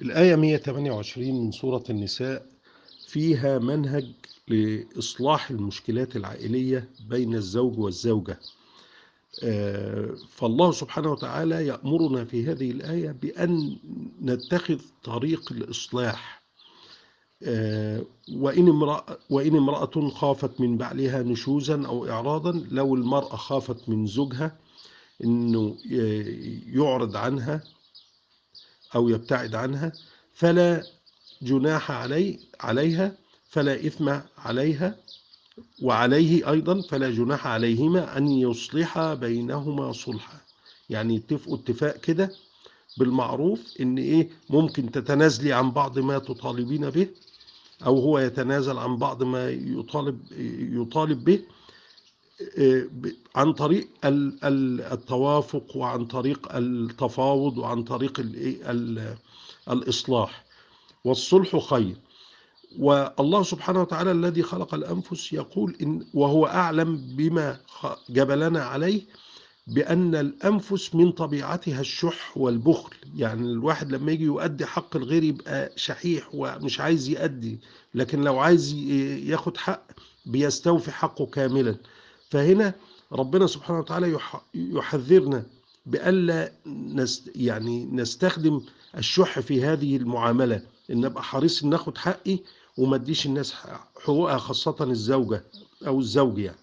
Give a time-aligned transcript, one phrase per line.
[0.00, 2.46] الآية 128 من سورة النساء
[3.08, 4.06] فيها منهج
[4.48, 8.40] لإصلاح المشكلات العائلية بين الزوج والزوجة.
[9.42, 13.76] آه، فالله سبحانه وتعالى يأمرنا في هذه الآية بأن
[14.22, 16.42] نتخذ طريق الإصلاح.
[17.42, 18.02] آه،
[18.32, 24.56] وإن امرأة, وإن امرأة خافت من بعلها نشوزا أو إعراضا لو المرأة خافت من زوجها
[25.24, 25.76] أنه
[26.66, 27.62] يعرض عنها
[28.96, 29.92] أو يبتعد عنها
[30.34, 30.82] فلا
[31.42, 33.12] جناح علي عليها
[33.48, 34.96] فلا إثم عليها
[35.82, 40.38] وعليه أيضا فلا جناح عليهما أن يصلح بينهما صلحا.
[40.90, 42.30] يعني يتفقوا اتفاق كده
[42.98, 47.08] بالمعروف إن إيه ممكن تتنازلي عن بعض ما تطالبين به
[47.86, 50.20] أو هو يتنازل عن بعض ما يطالب
[50.80, 51.40] يطالب به
[53.36, 58.20] عن طريق التوافق وعن طريق التفاوض وعن طريق
[59.68, 60.44] الإصلاح.
[61.04, 61.96] والصلح خير.
[62.78, 67.60] والله سبحانه وتعالى الذي خلق الأنفس يقول إن وهو أعلم بما
[68.10, 69.02] جبلنا عليه
[69.66, 72.90] بأن الأنفس من طبيعتها الشح والبخل.
[73.16, 77.58] يعني الواحد لما يجي يؤدي حق الغير يبقى شحيح ومش عايز يؤدي
[77.94, 78.72] لكن لو عايز
[79.26, 79.82] ياخد حق
[80.26, 81.76] بيستوفي حقه كاملا.
[82.30, 82.74] فهنا
[83.12, 84.18] ربنا سبحانه وتعالى
[84.54, 85.42] يحذرنا
[85.86, 88.60] بألا نست يعني نستخدم
[88.98, 92.38] الشح في هذه المعاملة إن أبقى حريص إن أخد حقي
[92.78, 93.52] وما أديش الناس
[94.02, 95.44] حقوقها خاصة الزوجة
[95.86, 96.56] أو الزوج يعني.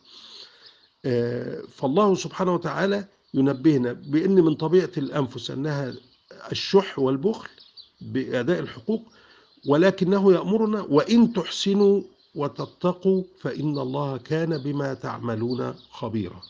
[1.70, 5.94] فالله سبحانه وتعالى ينبهنا بأن من طبيعة الأنفس أنها
[6.52, 7.50] الشح والبخل
[8.02, 9.03] بأداء الحقوق
[9.67, 12.02] ولكنه يأمرنا وإن تحسنوا
[12.36, 16.44] وتتقوا فإن الله كان بما تعملون خبيرا.